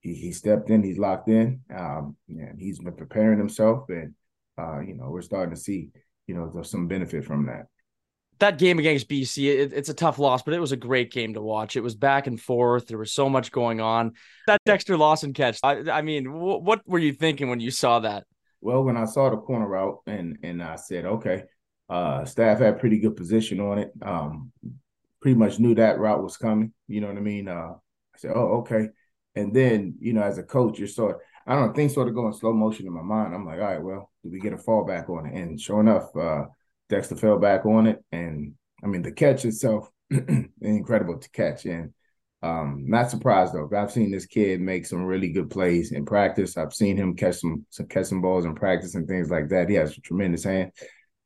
he, 0.00 0.14
he 0.14 0.32
stepped 0.32 0.70
in, 0.70 0.82
he's 0.82 0.98
locked 0.98 1.28
in, 1.28 1.60
um, 1.74 2.16
and 2.28 2.58
he's 2.58 2.78
been 2.78 2.94
preparing 2.94 3.38
himself. 3.38 3.88
And, 3.88 4.14
uh, 4.58 4.80
you 4.80 4.94
know, 4.94 5.08
we're 5.10 5.22
starting 5.22 5.54
to 5.54 5.60
see, 5.60 5.90
you 6.26 6.34
know, 6.34 6.50
there's 6.52 6.70
some 6.70 6.88
benefit 6.88 7.24
from 7.24 7.46
that. 7.46 7.66
That 8.40 8.58
game 8.58 8.78
against 8.78 9.08
BC, 9.08 9.46
it, 9.46 9.72
it's 9.72 9.88
a 9.88 9.94
tough 9.94 10.18
loss, 10.18 10.42
but 10.42 10.54
it 10.54 10.60
was 10.60 10.72
a 10.72 10.76
great 10.76 11.12
game 11.12 11.34
to 11.34 11.40
watch. 11.40 11.76
It 11.76 11.82
was 11.82 11.94
back 11.94 12.26
and 12.26 12.40
forth. 12.40 12.88
There 12.88 12.98
was 12.98 13.12
so 13.12 13.28
much 13.28 13.52
going 13.52 13.80
on. 13.80 14.12
That 14.46 14.60
Dexter 14.66 14.96
Lawson 14.96 15.32
catch, 15.32 15.58
I, 15.62 15.90
I 15.90 16.02
mean, 16.02 16.24
w- 16.24 16.58
what 16.58 16.82
were 16.86 16.98
you 16.98 17.12
thinking 17.12 17.48
when 17.48 17.60
you 17.60 17.70
saw 17.70 18.00
that? 18.00 18.24
Well, 18.60 18.82
when 18.82 18.96
I 18.96 19.04
saw 19.04 19.30
the 19.30 19.36
corner 19.36 19.68
route 19.68 20.00
and 20.06 20.38
and 20.42 20.62
I 20.62 20.76
said, 20.76 21.04
okay, 21.04 21.44
uh, 21.88 22.24
staff 22.24 22.58
had 22.58 22.80
pretty 22.80 22.98
good 22.98 23.16
position 23.16 23.60
on 23.60 23.78
it. 23.78 23.92
Um, 24.02 24.52
pretty 25.20 25.36
much 25.36 25.58
knew 25.58 25.74
that 25.74 25.98
route 25.98 26.22
was 26.22 26.36
coming. 26.36 26.72
You 26.88 27.00
know 27.00 27.08
what 27.08 27.16
I 27.16 27.20
mean? 27.20 27.48
Uh, 27.48 27.72
I 27.74 28.18
said, 28.18 28.32
"Oh, 28.34 28.58
okay." 28.58 28.88
And 29.34 29.54
then, 29.54 29.96
you 29.98 30.12
know, 30.12 30.22
as 30.22 30.38
a 30.38 30.42
coach, 30.42 30.78
you're 30.78 30.88
sort 30.88 31.16
of, 31.16 31.20
I 31.46 31.54
don't 31.54 31.74
things 31.74 31.94
sort 31.94 32.08
of 32.08 32.14
go 32.14 32.26
in 32.26 32.32
slow 32.32 32.52
motion 32.52 32.86
in 32.86 32.92
my 32.92 33.02
mind. 33.02 33.34
I'm 33.34 33.44
like, 33.44 33.58
all 33.58 33.64
right, 33.64 33.82
well, 33.82 34.10
do 34.22 34.30
we 34.30 34.40
get 34.40 34.52
a 34.52 34.56
fallback 34.56 35.10
on 35.10 35.26
it? 35.26 35.34
And 35.34 35.60
sure 35.60 35.80
enough, 35.80 36.14
uh, 36.16 36.44
Dexter 36.88 37.16
fell 37.16 37.38
back 37.38 37.66
on 37.66 37.86
it. 37.86 38.02
And 38.12 38.54
I 38.82 38.86
mean, 38.86 39.02
the 39.02 39.12
catch 39.12 39.44
itself, 39.44 39.90
incredible 40.60 41.18
to 41.18 41.30
catch. 41.30 41.64
And 41.66 41.92
um, 42.42 42.84
not 42.86 43.10
surprised 43.10 43.54
though. 43.54 43.68
I've 43.76 43.90
seen 43.90 44.10
this 44.10 44.26
kid 44.26 44.60
make 44.60 44.86
some 44.86 45.04
really 45.04 45.30
good 45.30 45.50
plays 45.50 45.92
in 45.92 46.04
practice. 46.04 46.56
I've 46.56 46.74
seen 46.74 46.96
him 46.96 47.16
catch 47.16 47.40
some, 47.40 47.66
some 47.70 47.86
catch 47.86 48.06
some 48.06 48.20
balls 48.20 48.44
in 48.44 48.54
practice 48.54 48.94
and 48.94 49.08
things 49.08 49.30
like 49.30 49.48
that. 49.48 49.68
He 49.68 49.74
has 49.74 49.96
a 49.96 50.00
tremendous 50.00 50.44
hand. 50.44 50.70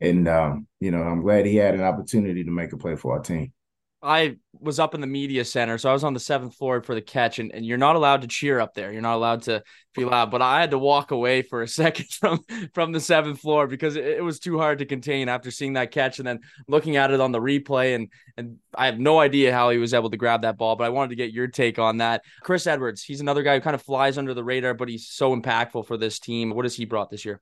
And 0.00 0.28
um, 0.28 0.66
you 0.80 0.90
know, 0.90 1.02
I'm 1.02 1.22
glad 1.22 1.46
he 1.46 1.56
had 1.56 1.74
an 1.74 1.82
opportunity 1.82 2.44
to 2.44 2.50
make 2.50 2.72
a 2.72 2.76
play 2.76 2.96
for 2.96 3.12
our 3.12 3.20
team. 3.20 3.52
I 4.00 4.36
was 4.60 4.78
up 4.78 4.94
in 4.94 5.00
the 5.00 5.08
media 5.08 5.44
center, 5.44 5.76
so 5.76 5.90
I 5.90 5.92
was 5.92 6.04
on 6.04 6.14
the 6.14 6.20
seventh 6.20 6.54
floor 6.54 6.80
for 6.82 6.94
the 6.94 7.02
catch, 7.02 7.40
and, 7.40 7.52
and 7.52 7.66
you're 7.66 7.78
not 7.78 7.96
allowed 7.96 8.22
to 8.22 8.28
cheer 8.28 8.60
up 8.60 8.74
there. 8.74 8.92
You're 8.92 9.02
not 9.02 9.16
allowed 9.16 9.42
to 9.42 9.64
be 9.96 10.04
loud. 10.04 10.30
But 10.30 10.40
I 10.40 10.60
had 10.60 10.70
to 10.70 10.78
walk 10.78 11.10
away 11.10 11.42
for 11.42 11.62
a 11.62 11.68
second 11.68 12.06
from 12.10 12.44
from 12.74 12.92
the 12.92 13.00
seventh 13.00 13.40
floor 13.40 13.66
because 13.66 13.96
it, 13.96 14.04
it, 14.04 14.22
was 14.22 14.38
too 14.38 14.56
hard 14.56 14.78
to 14.78 14.86
contain 14.86 15.28
after 15.28 15.50
seeing 15.50 15.72
that 15.72 15.90
catch 15.90 16.20
and 16.20 16.28
then 16.28 16.40
looking 16.68 16.96
at 16.96 17.10
it 17.10 17.20
on 17.20 17.32
the 17.32 17.40
replay. 17.40 17.96
And 17.96 18.08
and 18.36 18.58
I 18.72 18.86
have 18.86 19.00
no 19.00 19.18
idea 19.18 19.52
how 19.52 19.70
he 19.70 19.78
was 19.78 19.94
able 19.94 20.10
to 20.10 20.16
grab 20.16 20.42
that 20.42 20.58
ball, 20.58 20.76
but 20.76 20.84
I 20.84 20.90
wanted 20.90 21.10
to 21.10 21.16
get 21.16 21.32
your 21.32 21.48
take 21.48 21.80
on 21.80 21.96
that. 21.96 22.22
Chris 22.42 22.68
Edwards, 22.68 23.02
he's 23.02 23.20
another 23.20 23.42
guy 23.42 23.56
who 23.56 23.60
kind 23.60 23.74
of 23.74 23.82
flies 23.82 24.16
under 24.16 24.32
the 24.32 24.44
radar, 24.44 24.74
but 24.74 24.88
he's 24.88 25.08
so 25.08 25.34
impactful 25.34 25.86
for 25.86 25.96
this 25.96 26.20
team. 26.20 26.50
What 26.50 26.66
has 26.66 26.76
he 26.76 26.84
brought 26.84 27.10
this 27.10 27.24
year? 27.24 27.40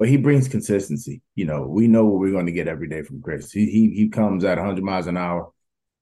But 0.00 0.08
he 0.08 0.16
brings 0.16 0.48
consistency. 0.48 1.20
You 1.34 1.44
know, 1.44 1.66
we 1.66 1.86
know 1.86 2.06
what 2.06 2.20
we're 2.20 2.32
going 2.32 2.46
to 2.46 2.52
get 2.52 2.66
every 2.66 2.88
day 2.88 3.02
from 3.02 3.20
Chris. 3.20 3.52
He 3.52 3.66
he 3.66 3.90
he 3.90 4.08
comes 4.08 4.44
at 4.44 4.56
100 4.56 4.82
miles 4.82 5.06
an 5.06 5.18
hour. 5.18 5.52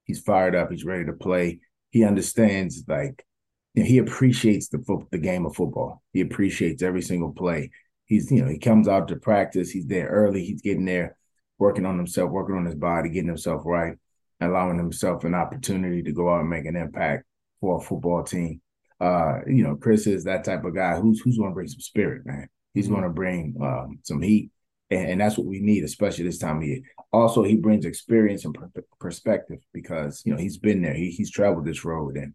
He's 0.05 0.21
fired 0.21 0.55
up. 0.55 0.71
He's 0.71 0.85
ready 0.85 1.05
to 1.07 1.12
play. 1.12 1.59
He 1.90 2.05
understands 2.05 2.85
like 2.87 3.26
you 3.75 3.83
know, 3.83 3.88
he 3.88 3.99
appreciates 3.99 4.69
the 4.69 4.78
fo- 4.78 5.09
the 5.11 5.19
game 5.19 5.45
of 5.45 5.57
football. 5.57 6.00
He 6.12 6.21
appreciates 6.21 6.81
every 6.81 7.02
single 7.02 7.33
play. 7.33 7.73
He's 8.05 8.31
you 8.31 8.40
know 8.40 8.49
he 8.49 8.59
comes 8.59 8.87
out 8.87 9.09
to 9.09 9.17
practice. 9.17 9.69
He's 9.69 9.88
there 9.88 10.07
early. 10.07 10.45
He's 10.45 10.62
getting 10.62 10.85
there, 10.85 11.17
working 11.59 11.85
on 11.85 11.99
himself, 11.99 12.31
working 12.31 12.55
on 12.55 12.67
his 12.67 12.76
body, 12.76 13.09
getting 13.09 13.26
himself 13.26 13.62
right, 13.64 13.97
allowing 14.40 14.78
himself 14.78 15.25
an 15.25 15.35
opportunity 15.35 16.05
to 16.05 16.12
go 16.12 16.33
out 16.33 16.40
and 16.40 16.50
make 16.50 16.67
an 16.67 16.76
impact 16.76 17.25
for 17.61 17.78
a 17.78 17.81
football 17.81 18.23
team. 18.23 18.61
Uh, 19.00 19.40
you 19.49 19.64
know, 19.64 19.75
Chris 19.75 20.07
is 20.07 20.23
that 20.25 20.45
type 20.45 20.64
of 20.64 20.76
guy 20.76 21.00
who's 21.00 21.19
who's 21.19 21.37
going 21.37 21.50
to 21.50 21.55
bring 21.55 21.67
some 21.67 21.81
spirit, 21.81 22.25
man. 22.25 22.49
He's 22.79 22.89
going 22.89 23.03
to 23.03 23.11
bring 23.11 23.57
um, 23.61 23.99
some 24.05 24.23
heat, 24.23 24.51
and, 24.89 25.11
and, 25.11 25.21
that's 25.21 25.37
what 25.37 25.49
we 25.49 25.59
need, 25.59 25.83
especially 25.83 26.25
this 26.25 26.39
time 26.39 26.59
of 26.59 26.63
year. 26.63 26.81
Also, 27.13 27.43
he 27.43 27.57
brings 27.57 27.85
experience 27.85 28.45
and 28.45 28.55
per- 28.55 28.71
perspective 29.01 29.59
because 29.73 30.23
you 30.25 30.33
know 30.33 30.39
he's 30.39 30.59
been 30.59 30.81
there. 30.81 30.95
He, 30.95 31.11
he's 31.11 31.31
traveled 31.31 31.67
this 31.67 31.85
road, 31.85 32.17
and 32.17 32.35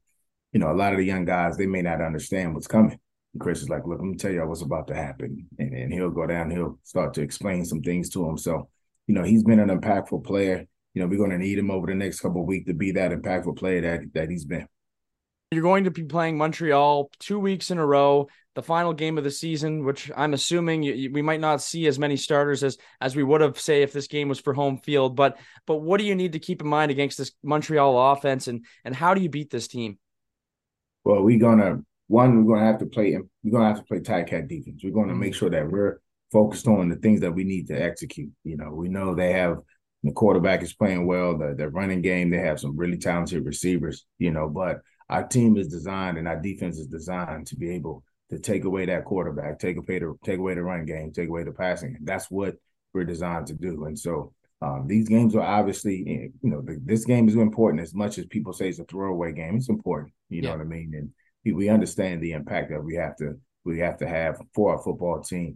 you 0.52 0.60
know 0.60 0.70
a 0.70 0.76
lot 0.76 0.92
of 0.92 0.98
the 0.98 1.06
young 1.06 1.24
guys 1.24 1.56
they 1.56 1.66
may 1.66 1.82
not 1.82 2.02
understand 2.02 2.54
what's 2.54 2.68
coming. 2.68 3.00
And 3.34 3.42
Chris 3.42 3.62
is 3.62 3.70
like, 3.70 3.88
"Look, 3.88 4.00
let 4.00 4.06
me 4.06 4.18
tell 4.18 4.32
you 4.32 4.46
what's 4.46 4.62
about 4.62 4.88
to 4.88 4.96
happen," 4.96 5.48
and, 5.58 5.74
and 5.74 5.94
he'll 5.94 6.10
go 6.10 6.28
down. 6.28 6.52
He'll 6.52 6.78
start 6.84 7.14
to 7.14 7.22
explain 7.22 7.64
some 7.64 7.82
things 7.82 8.10
to 8.10 8.28
him. 8.28 8.38
So, 8.38 8.68
you 9.08 9.16
know, 9.16 9.24
he's 9.24 9.44
been 9.44 9.62
an 9.62 9.70
impactful 9.70 10.26
player. 10.26 10.68
You 10.94 11.02
know, 11.02 11.08
we're 11.08 11.18
going 11.18 11.32
to 11.32 11.38
need 11.38 11.58
him 11.58 11.72
over 11.72 11.88
the 11.88 11.96
next 11.96 12.20
couple 12.20 12.42
of 12.42 12.48
weeks 12.48 12.68
to 12.68 12.74
be 12.74 12.92
that 12.92 13.12
impactful 13.12 13.58
player 13.58 13.80
that 13.80 14.14
that 14.14 14.30
he's 14.30 14.44
been. 14.44 14.68
You're 15.54 15.62
going 15.62 15.84
to 15.84 15.92
be 15.92 16.04
playing 16.04 16.38
Montreal 16.38 17.12
two 17.20 17.40
weeks 17.40 17.72
in 17.72 17.78
a 17.78 17.86
row. 17.86 18.28
The 18.56 18.64
final 18.64 18.94
game 18.94 19.18
of 19.18 19.24
the 19.24 19.32
season, 19.32 19.84
which 19.84 20.12
I'm 20.16 20.34
assuming 20.34 20.84
you, 20.84 21.12
we 21.12 21.24
might 21.24 21.40
not 21.40 21.62
see 21.62 21.88
as 21.88 21.98
many 21.98 22.18
starters 22.18 22.64
as 22.64 22.78
as 23.02 23.16
we 23.16 23.24
would 23.24 23.42
have 23.42 23.60
say 23.60 23.82
if 23.82 23.94
this 23.94 24.08
game 24.08 24.30
was 24.30 24.40
for 24.40 24.54
home 24.54 24.78
field. 24.78 25.16
But 25.16 25.38
but 25.66 25.78
what 25.78 26.00
do 26.00 26.06
you 26.06 26.14
need 26.14 26.34
to 26.34 26.40
keep 26.40 26.62
in 26.62 26.68
mind 26.68 26.92
against 26.92 27.18
this 27.18 27.32
Montreal 27.44 28.12
offense, 28.12 28.48
and 28.48 28.66
and 28.86 28.96
how 28.96 29.14
do 29.14 29.22
you 29.22 29.30
beat 29.30 29.50
this 29.50 29.68
team? 29.68 29.98
Well, 31.04 31.24
we're 31.24 31.40
gonna 31.40 31.82
one 32.08 32.46
we're 32.46 32.56
gonna 32.56 32.68
have 32.68 32.80
to 32.80 32.86
play 32.86 33.18
we're 33.44 33.52
gonna 33.52 33.70
have 33.70 33.80
to 33.80 33.86
play 33.86 34.00
Ticat 34.00 34.48
defense. 34.48 34.82
We're 34.84 34.94
gonna 34.94 35.16
make 35.16 35.34
sure 35.34 35.50
that 35.50 35.68
we're 35.68 36.00
focused 36.32 36.68
on 36.68 36.90
the 36.90 36.96
things 36.98 37.22
that 37.22 37.32
we 37.32 37.44
need 37.44 37.68
to 37.68 37.82
execute. 37.82 38.32
You 38.44 38.58
know, 38.58 38.72
we 38.72 38.88
know 38.88 39.16
they 39.16 39.34
have 39.34 39.58
the 40.04 40.12
quarterback 40.12 40.62
is 40.62 40.74
playing 40.74 41.08
well, 41.08 41.38
the, 41.38 41.56
the 41.58 41.70
running 41.70 42.02
game, 42.02 42.30
they 42.30 42.40
have 42.40 42.60
some 42.60 42.76
really 42.76 42.98
talented 42.98 43.46
receivers, 43.46 44.06
you 44.20 44.32
know, 44.32 44.50
but 44.50 44.82
our 45.10 45.26
team 45.26 45.58
is 45.58 45.70
designed 45.70 46.18
and 46.18 46.28
our 46.28 46.40
defense 46.40 46.78
is 46.78 46.88
designed 46.88 47.48
to 47.48 47.56
be 47.56 47.70
able 47.72 48.04
to 48.30 48.40
take 48.40 48.66
away 48.66 48.86
that 48.86 49.06
quarterback, 49.06 49.60
take 49.60 49.78
away 49.78 50.00
the 50.00 50.16
take 50.24 50.40
away 50.40 50.56
the 50.56 50.64
run 50.64 50.86
game, 50.86 51.12
take 51.12 51.30
away 51.30 51.44
the 51.44 51.52
passing. 51.52 51.98
That's 52.02 52.32
what 52.32 52.56
we're 52.94 53.04
designed 53.04 53.48
to 53.48 53.54
do. 53.54 53.86
And 53.86 53.98
so 53.98 54.34
um, 54.62 54.88
these 54.88 55.10
games 55.10 55.36
are 55.36 55.42
obviously, 55.42 56.06
eh, 56.08 56.28
you 56.42 56.50
know, 56.50 56.62
the, 56.62 56.80
this 56.86 57.06
game 57.06 57.28
is 57.28 57.36
important 57.36 57.82
as 57.84 57.94
much 57.94 58.18
as 58.18 58.26
people 58.28 58.54
say 58.54 58.70
it's 58.70 58.80
a 58.80 58.86
throwaway 58.86 59.34
game. 59.34 59.58
It's 59.58 59.70
important, 59.70 60.14
you 60.30 60.42
yeah. 60.42 60.50
know 60.50 60.58
what 60.58 60.66
I 60.66 60.70
mean? 60.70 60.94
And 60.96 61.56
we 61.56 61.70
understand 61.70 62.22
the 62.22 62.32
impact 62.32 62.70
that 62.72 62.84
we 62.84 62.96
have 62.96 63.16
to 63.18 63.38
we 63.66 63.80
have 63.80 63.98
to 63.98 64.08
have 64.08 64.42
for 64.54 64.76
our 64.76 64.84
football 64.84 65.22
team, 65.22 65.56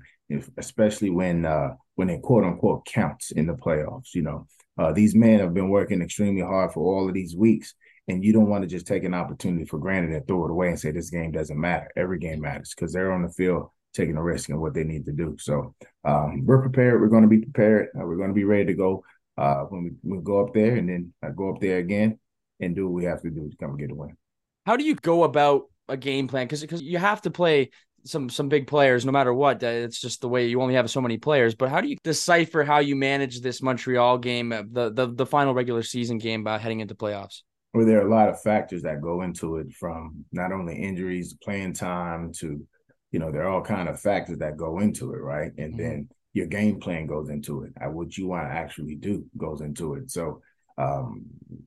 especially 0.58 1.10
when 1.10 1.46
uh, 1.46 1.72
when 1.96 2.10
it 2.10 2.22
quote 2.22 2.44
unquote 2.44 2.86
counts 2.86 3.32
in 3.32 3.48
the 3.48 3.54
playoffs. 3.54 4.14
You 4.14 4.24
know, 4.24 4.48
uh, 4.78 4.92
these 4.92 5.16
men 5.16 5.40
have 5.40 5.54
been 5.54 5.70
working 5.70 6.02
extremely 6.02 6.42
hard 6.42 6.72
for 6.72 6.82
all 6.82 7.08
of 7.08 7.14
these 7.14 7.36
weeks, 7.36 7.74
and 8.08 8.24
you 8.24 8.34
don't 8.34 8.50
want 8.50 8.64
to 8.64 8.68
just 8.68 8.88
take 8.88 9.04
an 9.04 9.14
opportunity 9.14 9.66
for 9.66 9.80
granted 9.80 10.14
and 10.14 10.26
throw 10.26 10.46
it 10.46 10.52
away 10.52 10.70
and 10.70 10.80
say 10.80 10.92
this 10.92 11.10
game 11.10 11.32
doesn't 11.32 11.60
matter. 11.60 11.90
Every 11.96 12.20
game 12.20 12.42
matters 12.42 12.74
because 12.76 12.94
they're 12.94 13.12
on 13.12 13.24
the 13.24 13.30
field 13.30 13.70
taking 13.94 14.16
a 14.16 14.24
risk 14.24 14.50
and 14.50 14.60
what 14.60 14.74
they 14.74 14.84
need 14.84 15.06
to 15.06 15.12
do. 15.12 15.36
So 15.40 15.76
um, 16.06 16.46
we're 16.46 16.62
prepared. 16.62 17.02
We're 17.02 17.08
going 17.08 17.24
to 17.24 17.28
be 17.28 17.40
prepared. 17.40 17.90
Uh, 17.96 18.06
we're 18.06 18.18
going 18.18 18.30
to 18.30 18.36
be 18.36 18.44
ready 18.44 18.66
to 18.66 18.74
go 18.74 19.04
uh, 19.38 19.62
when 19.64 19.84
we, 19.84 20.16
we 20.16 20.22
go 20.24 20.46
up 20.46 20.54
there 20.54 20.76
and 20.76 20.88
then 20.88 21.14
uh, 21.24 21.30
go 21.30 21.54
up 21.54 21.60
there 21.60 21.78
again 21.78 22.20
and 22.60 22.76
do 22.76 22.86
what 22.88 22.94
we 22.94 23.06
have 23.06 23.22
to 23.22 23.30
do 23.30 23.50
to 23.50 23.58
come 23.58 23.72
and 23.72 23.80
get 23.80 23.92
a 23.92 23.96
win. 23.96 24.16
How 24.66 24.78
do 24.78 24.84
you 24.84 24.96
go 24.96 25.24
about 25.24 25.64
a 25.90 25.98
game 25.98 26.28
plan? 26.28 26.46
Because 26.46 26.62
because 26.62 26.82
you 26.82 26.98
have 26.98 27.22
to 27.24 27.32
play 27.32 27.72
some 28.04 28.30
some 28.30 28.50
big 28.50 28.68
players 28.68 29.06
no 29.06 29.12
matter 29.12 29.34
what. 29.34 29.62
It's 29.64 30.00
just 30.00 30.22
the 30.22 30.30
way 30.30 30.48
you 30.48 30.62
only 30.62 30.76
have 30.76 30.90
so 30.90 31.02
many 31.02 31.18
players. 31.18 31.56
But 31.56 31.70
how 31.70 31.82
do 31.82 31.88
you 31.88 31.98
decipher 32.04 32.64
how 32.64 32.80
you 32.80 32.96
manage 32.96 33.42
this 33.42 33.62
Montreal 33.62 34.18
game, 34.18 34.52
uh, 34.52 34.64
the 34.70 34.92
the, 34.92 35.08
the 35.08 35.26
final 35.26 35.54
regular 35.54 35.84
season 35.84 36.18
game, 36.18 36.44
by 36.44 36.58
heading 36.58 36.80
into 36.80 36.96
playoffs? 36.96 37.42
Well, 37.74 37.86
there 37.86 38.02
are 38.02 38.08
a 38.08 38.10
lot 38.10 38.30
of 38.30 38.42
factors 38.42 38.84
that 38.84 39.02
go 39.02 39.22
into 39.22 39.58
it, 39.58 39.74
from 39.74 40.26
not 40.32 40.52
only 40.52 40.76
injuries, 40.76 41.36
playing 41.42 41.74
time, 41.74 42.32
to 42.40 42.66
you 43.12 43.20
know, 43.20 43.32
there 43.32 43.44
are 43.44 43.50
all 43.50 43.62
kind 43.62 43.88
of 43.88 44.00
factors 44.00 44.40
that 44.40 44.58
go 44.58 44.80
into 44.80 45.14
it, 45.14 45.18
right? 45.18 45.52
And 45.58 45.74
mm-hmm. 45.74 45.78
then 45.78 46.10
your 46.34 46.48
game 46.48 46.80
plan 46.80 47.08
goes 47.08 47.30
into 47.30 47.64
it. 47.64 47.74
What 47.90 48.18
you 48.18 48.28
want 48.28 48.48
to 48.48 48.54
actually 48.54 48.96
do 48.96 49.26
goes 49.38 49.62
into 49.62 49.96
it. 49.96 50.12
So 50.12 50.42
um, 50.78 51.26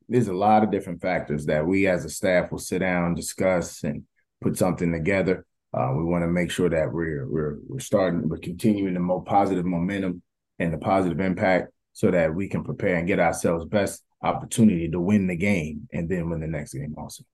there's 0.09 0.29
a 0.29 0.35
lot 0.35 0.63
of 0.63 0.71
different 0.71 1.01
factors 1.01 1.47
that 1.47 1.67
we 1.67 1.87
as 1.87 2.05
a 2.05 2.11
staff 2.11 2.53
will 2.53 2.59
sit 2.59 2.81
down, 2.81 3.15
discuss, 3.15 3.83
and 3.83 4.05
put 4.41 4.57
something 4.57 4.93
together. 4.93 5.45
Uh, 5.73 5.93
we 5.97 6.05
want 6.05 6.23
to 6.23 6.29
make 6.29 6.51
sure 6.51 6.69
that 6.69 6.93
we're 6.93 7.27
we're 7.29 7.59
we're 7.69 7.79
starting, 7.81 8.29
we're 8.29 8.39
continuing 8.39 8.95
the 8.95 9.01
more 9.01 9.23
positive 9.23 9.65
momentum 9.65 10.23
and 10.59 10.73
the 10.73 10.79
positive 10.79 11.21
impact, 11.21 11.73
so 11.93 12.11
that 12.11 12.35
we 12.35 12.49
can 12.49 12.65
prepare 12.65 12.97
and 12.97 13.07
get 13.07 13.21
ourselves 13.21 13.65
best 13.65 14.05
opportunity 14.23 14.89
to 14.89 15.01
win 15.01 15.27
the 15.27 15.37
game 15.37 15.89
and 15.93 16.09
then 16.09 16.31
win 16.31 16.41
the 16.41 16.47
next 16.47 16.75
game 16.75 16.95
also. 16.97 17.25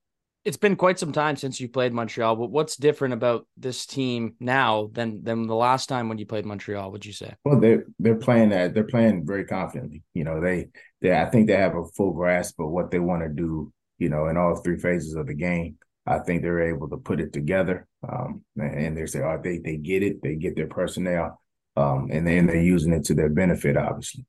It's 0.44 0.56
been 0.56 0.76
quite 0.76 0.98
some 0.98 1.10
time 1.12 1.34
since 1.34 1.60
you 1.60 1.68
played 1.68 1.92
Montreal, 1.92 2.36
but 2.36 2.52
what's 2.52 2.76
different 2.76 3.14
about 3.14 3.48
this 3.56 3.84
team 3.84 4.36
now 4.38 4.90
than 4.92 5.24
than 5.24 5.48
the 5.48 5.56
last 5.56 5.88
time 5.88 6.08
when 6.08 6.18
you 6.18 6.26
played 6.26 6.46
Montreal? 6.46 6.92
Would 6.92 7.04
you 7.04 7.12
say? 7.12 7.34
Well, 7.44 7.58
they're 7.58 7.84
they're 7.98 8.14
playing 8.14 8.50
that 8.50 8.72
they're 8.72 8.84
playing 8.84 9.26
very 9.26 9.44
confidently. 9.44 10.04
You 10.14 10.22
know, 10.22 10.40
they 10.40 10.68
they 11.00 11.16
I 11.16 11.24
think 11.26 11.48
they 11.48 11.56
have 11.56 11.74
a 11.74 11.84
full 11.96 12.12
grasp 12.12 12.60
of 12.60 12.70
what 12.70 12.92
they 12.92 13.00
want 13.00 13.22
to 13.22 13.28
do. 13.28 13.72
You 13.98 14.08
know, 14.08 14.28
in 14.28 14.36
all 14.36 14.54
three 14.56 14.78
phases 14.78 15.14
of 15.14 15.26
the 15.26 15.34
game. 15.34 15.78
I 16.08 16.20
think 16.20 16.42
they're 16.42 16.72
able 16.72 16.88
to 16.90 16.98
put 16.98 17.18
it 17.18 17.32
together. 17.32 17.88
Um, 18.08 18.44
and 18.56 18.96
they 18.96 19.06
say, 19.06 19.22
oh, 19.22 19.40
they 19.42 19.58
they 19.58 19.76
get 19.76 20.04
it, 20.04 20.22
they 20.22 20.36
get 20.36 20.54
their 20.54 20.68
personnel, 20.68 21.40
um, 21.76 22.08
and 22.12 22.24
then 22.24 22.46
they're 22.46 22.62
using 22.62 22.92
it 22.92 23.04
to 23.06 23.14
their 23.14 23.28
benefit, 23.28 23.76
obviously. 23.76 24.24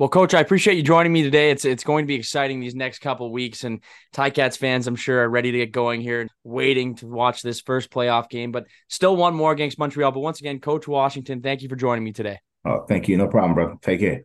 Well, 0.00 0.08
Coach, 0.08 0.32
I 0.32 0.40
appreciate 0.40 0.78
you 0.78 0.82
joining 0.82 1.12
me 1.12 1.22
today. 1.22 1.50
It's 1.50 1.66
it's 1.66 1.84
going 1.84 2.04
to 2.04 2.06
be 2.06 2.14
exciting 2.14 2.58
these 2.58 2.74
next 2.74 3.00
couple 3.00 3.30
weeks, 3.30 3.64
and 3.64 3.82
Ticats 4.14 4.56
fans, 4.56 4.86
I'm 4.86 4.96
sure, 4.96 5.24
are 5.24 5.28
ready 5.28 5.52
to 5.52 5.58
get 5.58 5.72
going 5.72 6.00
here, 6.00 6.26
waiting 6.42 6.94
to 6.96 7.06
watch 7.06 7.42
this 7.42 7.60
first 7.60 7.90
playoff 7.90 8.30
game. 8.30 8.50
But 8.50 8.64
still, 8.88 9.14
one 9.14 9.34
more 9.34 9.52
against 9.52 9.78
Montreal. 9.78 10.10
But 10.12 10.20
once 10.20 10.40
again, 10.40 10.58
Coach 10.58 10.88
Washington, 10.88 11.42
thank 11.42 11.60
you 11.60 11.68
for 11.68 11.76
joining 11.76 12.02
me 12.02 12.12
today. 12.12 12.38
Oh, 12.64 12.86
thank 12.88 13.08
you. 13.08 13.18
No 13.18 13.28
problem, 13.28 13.52
brother. 13.52 13.74
Take 13.82 14.00
care. 14.00 14.22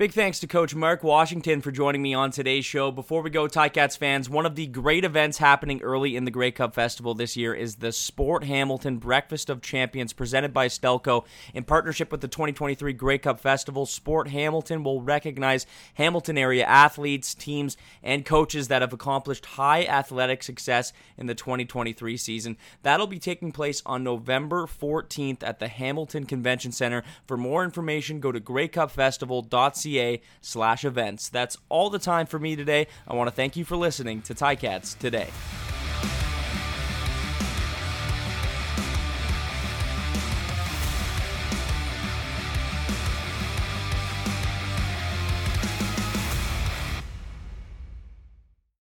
Big 0.00 0.12
thanks 0.12 0.40
to 0.40 0.46
Coach 0.46 0.74
Mark 0.74 1.04
Washington 1.04 1.60
for 1.60 1.70
joining 1.70 2.00
me 2.00 2.14
on 2.14 2.30
today's 2.30 2.64
show. 2.64 2.90
Before 2.90 3.20
we 3.20 3.28
go, 3.28 3.46
Ticats 3.46 3.98
fans, 3.98 4.30
one 4.30 4.46
of 4.46 4.54
the 4.54 4.66
great 4.66 5.04
events 5.04 5.36
happening 5.36 5.82
early 5.82 6.16
in 6.16 6.24
the 6.24 6.30
Grey 6.30 6.52
Cup 6.52 6.74
Festival 6.74 7.12
this 7.12 7.36
year 7.36 7.52
is 7.52 7.74
the 7.74 7.92
Sport 7.92 8.44
Hamilton 8.44 8.96
Breakfast 8.96 9.50
of 9.50 9.60
Champions 9.60 10.14
presented 10.14 10.54
by 10.54 10.68
Stelco. 10.68 11.26
In 11.52 11.64
partnership 11.64 12.10
with 12.10 12.22
the 12.22 12.28
2023 12.28 12.94
Grey 12.94 13.18
Cup 13.18 13.40
Festival, 13.40 13.84
Sport 13.84 14.28
Hamilton 14.28 14.84
will 14.84 15.02
recognize 15.02 15.66
Hamilton 15.92 16.38
area 16.38 16.64
athletes, 16.64 17.34
teams, 17.34 17.76
and 18.02 18.24
coaches 18.24 18.68
that 18.68 18.80
have 18.80 18.94
accomplished 18.94 19.44
high 19.44 19.84
athletic 19.84 20.42
success 20.42 20.94
in 21.18 21.26
the 21.26 21.34
2023 21.34 22.16
season. 22.16 22.56
That'll 22.82 23.06
be 23.06 23.18
taking 23.18 23.52
place 23.52 23.82
on 23.84 24.02
November 24.02 24.66
14th 24.66 25.42
at 25.42 25.58
the 25.58 25.68
Hamilton 25.68 26.24
Convention 26.24 26.72
Center. 26.72 27.02
For 27.26 27.36
more 27.36 27.62
information, 27.62 28.20
go 28.20 28.32
to 28.32 28.40
greycupfestival.ca 28.40 29.89
ca 29.90 30.20
slash 30.40 30.84
events. 30.84 31.28
That's 31.28 31.56
all 31.68 31.90
the 31.90 31.98
time 31.98 32.26
for 32.26 32.38
me 32.38 32.56
today. 32.56 32.86
I 33.06 33.14
want 33.14 33.28
to 33.28 33.34
thank 33.34 33.56
you 33.56 33.64
for 33.64 33.76
listening 33.76 34.22
to 34.22 34.34
Ticats 34.34 34.98
Today. 34.98 35.28